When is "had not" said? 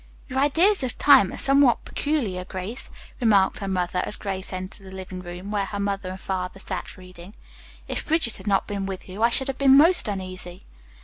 8.37-8.65